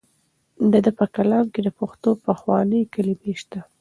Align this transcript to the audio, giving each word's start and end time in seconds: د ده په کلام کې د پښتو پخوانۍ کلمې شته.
د 0.71 0.73
ده 0.85 0.91
په 0.99 1.05
کلام 1.15 1.45
کې 1.53 1.59
د 1.63 1.69
پښتو 1.79 2.09
پخوانۍ 2.25 2.81
کلمې 2.93 3.33
شته. 3.41 3.59